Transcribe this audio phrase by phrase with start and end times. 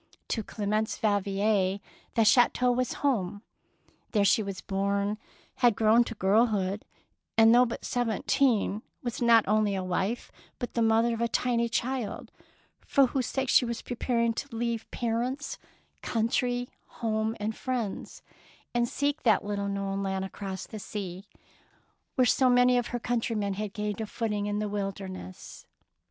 [0.29, 1.79] To Clemence Yal vier
[2.15, 3.43] the chateau was home.
[4.13, 5.19] There she was born,
[5.57, 6.85] had grown to girlhood,
[7.37, 11.69] and though but seventeen was not only a wife, but the mother of a tiny
[11.69, 12.31] child
[12.79, 17.35] for whose sake she was preparing to leave 130 THE PEARL NECKLACE parents, country, home,
[17.39, 18.23] and friends,
[18.73, 21.27] and seek that little known land across the sea
[22.15, 25.67] where so many of her coun trymen had gained a footing in the wilderness.